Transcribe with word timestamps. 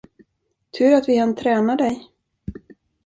Tur 0.77 0.93
att 0.93 1.09
vi 1.09 1.17
hann 1.17 1.35
träna 1.35 1.75
dig. 1.75 2.11